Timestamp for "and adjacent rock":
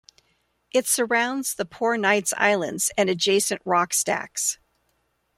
2.97-3.93